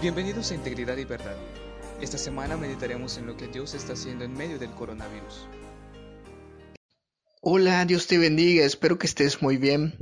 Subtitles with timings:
[0.00, 1.36] Bienvenidos a Integridad y Verdad.
[2.00, 5.46] Esta semana meditaremos en lo que Dios está haciendo en medio del coronavirus.
[7.42, 9.92] Hola, Dios te bendiga, espero que estés muy bien.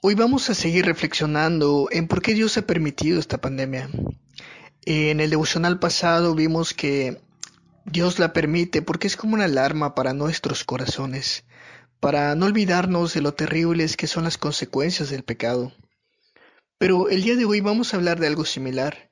[0.00, 3.88] Hoy vamos a seguir reflexionando en por qué Dios ha permitido esta pandemia.
[4.84, 7.20] En el devocional pasado vimos que
[7.84, 11.44] Dios la permite porque es como una alarma para nuestros corazones,
[12.00, 15.72] para no olvidarnos de lo terribles que son las consecuencias del pecado.
[16.76, 19.07] Pero el día de hoy vamos a hablar de algo similar,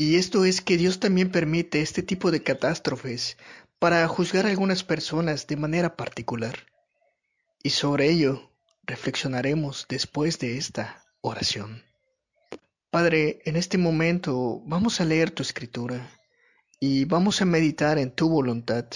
[0.00, 3.36] y esto es que Dios también permite este tipo de catástrofes
[3.78, 6.60] para juzgar a algunas personas de manera particular.
[7.62, 8.50] Y sobre ello
[8.84, 11.82] reflexionaremos después de esta oración.
[12.88, 16.10] Padre, en este momento vamos a leer tu escritura
[16.80, 18.86] y vamos a meditar en tu voluntad.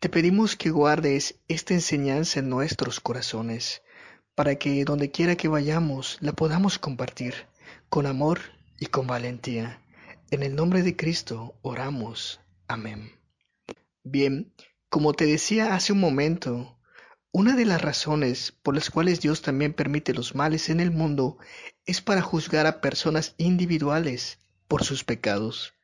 [0.00, 3.82] Te pedimos que guardes esta enseñanza en nuestros corazones,
[4.34, 7.34] para que donde quiera que vayamos la podamos compartir
[7.90, 8.40] con amor
[8.80, 9.81] y con valentía.
[10.32, 12.40] En el nombre de Cristo oramos.
[12.66, 13.12] Amén.
[14.02, 14.50] Bien,
[14.88, 16.78] como te decía hace un momento,
[17.32, 21.36] una de las razones por las cuales Dios también permite los males en el mundo
[21.84, 25.74] es para juzgar a personas individuales por sus pecados.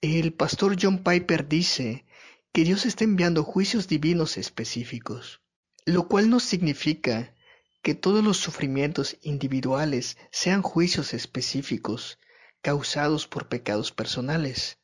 [0.00, 2.06] El pastor John Piper dice
[2.52, 5.42] que Dios está enviando juicios divinos específicos,
[5.84, 7.34] lo cual no significa
[7.82, 12.18] que todos los sufrimientos individuales sean juicios específicos
[12.64, 14.78] causados por pecados personales.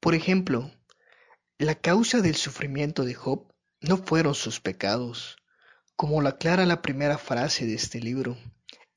[0.00, 0.72] Por ejemplo,
[1.56, 3.46] la causa del sufrimiento de Job
[3.80, 5.36] no fueron sus pecados,
[5.94, 8.36] como lo aclara la primera frase de este libro.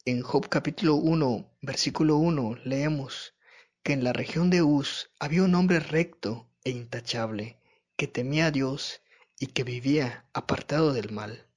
[0.05, 3.35] En Job capítulo 1, versículo 1, leemos
[3.83, 7.59] que en la región de Uz había un hombre recto e intachable,
[7.95, 9.01] que temía a Dios
[9.39, 11.47] y que vivía apartado del mal.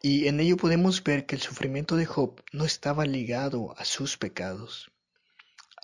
[0.00, 4.16] Y en ello podemos ver que el sufrimiento de Job no estaba ligado a sus
[4.16, 4.92] pecados.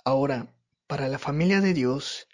[0.09, 0.55] Ahora,
[0.87, 2.29] para la familia de Dios,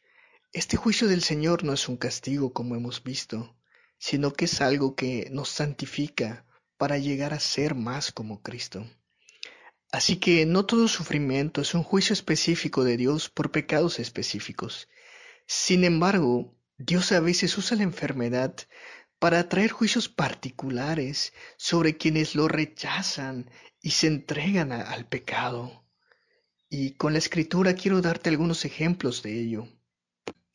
[0.51, 3.57] este juicio del Señor no es un castigo como hemos visto,
[3.97, 6.45] sino que es algo que nos santifica
[6.77, 8.85] para llegar a ser más como Cristo.
[9.91, 14.87] Así que no todo sufrimiento es un juicio específico de Dios por pecados específicos.
[15.47, 18.53] Sin embargo, Dios a veces usa la enfermedad
[19.17, 23.49] para traer juicios particulares sobre quienes lo rechazan
[23.81, 25.82] y se entregan al pecado.
[26.75, 29.67] Y con la escritura quiero darte algunos ejemplos de ello.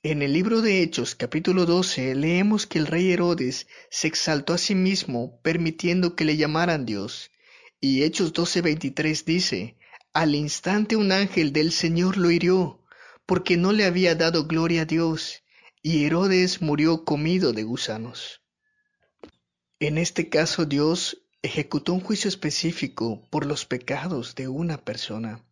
[0.02, 4.58] En el libro de Hechos capítulo 12 leemos que el rey Herodes se exaltó a
[4.58, 7.30] sí mismo permitiendo que le llamaran Dios.
[7.80, 9.76] Y Hechos 12:23 dice,
[10.12, 12.82] al instante un ángel del Señor lo hirió,
[13.24, 15.44] porque no le había dado gloria a Dios,
[15.82, 18.42] y Herodes murió comido de gusanos.
[19.78, 25.44] En este caso Dios ejecutó un juicio específico por los pecados de una persona.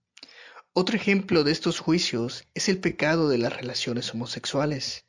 [0.79, 5.07] Otro ejemplo de estos juicios es el pecado de las relaciones homosexuales.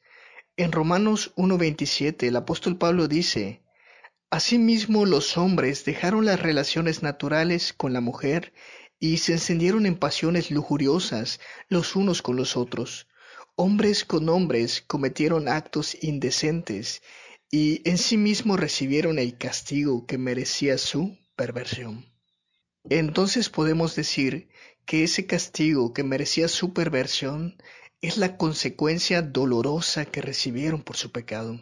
[0.55, 3.63] En Romanos 1.27 el apóstol Pablo dice,
[4.29, 8.53] Asimismo los hombres dejaron las relaciones naturales con la mujer
[8.97, 13.09] y se encendieron en pasiones lujuriosas los unos con los otros.
[13.57, 17.01] Hombres con hombres cometieron actos indecentes
[17.51, 22.05] y en sí mismos recibieron el castigo que merecía su perversión.
[22.89, 24.49] Entonces podemos decir
[24.85, 27.57] que ese castigo que merecía su perversión
[28.01, 31.59] es la consecuencia dolorosa que recibieron por su pecado.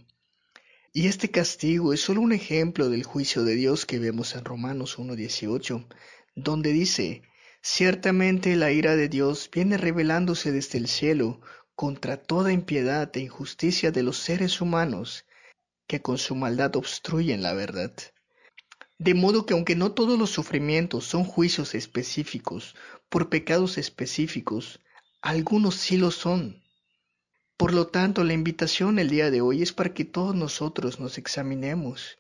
[0.94, 4.98] Y este castigo es solo un ejemplo del juicio de Dios que vemos en Romanos
[4.98, 5.88] 1.18,
[6.36, 7.24] donde dice,
[7.62, 11.42] Ciertamente la ira de Dios viene revelándose desde el cielo
[11.74, 15.26] contra toda impiedad e injusticia de los seres humanos
[15.88, 17.92] que con su maldad obstruyen la verdad.
[18.98, 22.76] De modo que aunque no todos los sufrimientos son juicios específicos
[23.10, 24.80] por pecados específicos,
[25.22, 26.64] algunos sí lo son.
[27.58, 31.18] Por lo tanto, la invitación el día de hoy es para que todos nosotros nos
[31.18, 32.20] examinemos,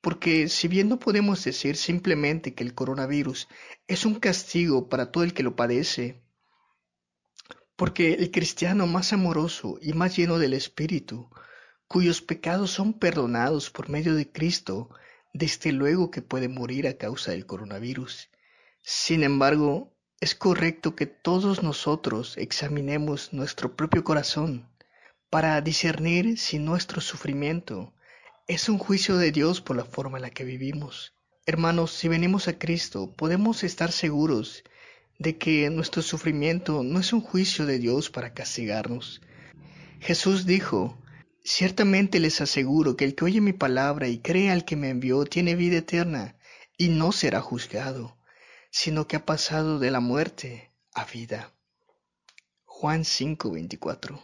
[0.00, 3.48] porque si bien no podemos decir simplemente que el coronavirus
[3.86, 6.22] es un castigo para todo el que lo padece,
[7.74, 11.28] porque el cristiano más amoroso y más lleno del Espíritu,
[11.88, 14.90] cuyos pecados son perdonados por medio de Cristo,
[15.36, 18.30] desde luego que puede morir a causa del coronavirus.
[18.82, 24.66] Sin embargo, es correcto que todos nosotros examinemos nuestro propio corazón
[25.28, 27.92] para discernir si nuestro sufrimiento
[28.46, 31.12] es un juicio de Dios por la forma en la que vivimos.
[31.44, 34.64] Hermanos, si venimos a Cristo, podemos estar seguros
[35.18, 39.20] de que nuestro sufrimiento no es un juicio de Dios para castigarnos.
[40.00, 40.96] Jesús dijo,
[41.48, 45.24] Ciertamente les aseguro que el que oye mi palabra y cree al que me envió
[45.26, 46.34] tiene vida eterna
[46.76, 48.18] y no será juzgado,
[48.72, 51.54] sino que ha pasado de la muerte a vida.
[52.64, 54.20] Juan 5:24.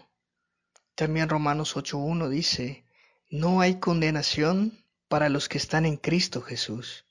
[0.96, 2.84] También Romanos 8:1 dice,
[3.30, 7.04] no hay condenación para los que están en Cristo Jesús.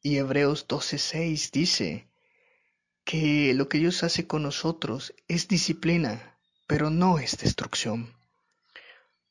[0.00, 2.06] Y Hebreos 12:6 dice
[3.02, 6.38] que lo que Dios hace con nosotros es disciplina,
[6.68, 8.19] pero no es destrucción.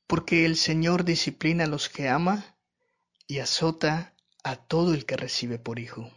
[0.09, 2.57] Porque el Señor disciplina a los que ama
[3.27, 6.11] y azota a todo el que recibe por hijo.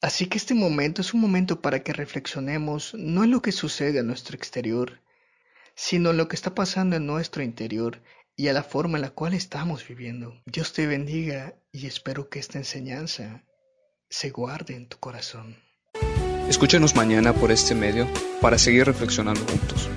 [0.00, 4.00] Así que este momento es un momento para que reflexionemos no en lo que sucede
[4.00, 5.02] a nuestro exterior,
[5.74, 8.02] sino en lo que está pasando en nuestro interior
[8.36, 10.40] y a la forma en la cual estamos viviendo.
[10.46, 13.44] Dios te bendiga y espero que esta enseñanza
[14.08, 15.58] se guarde en tu corazón.
[16.48, 18.08] Escúchanos mañana por este medio
[18.40, 19.90] para seguir reflexionando juntos.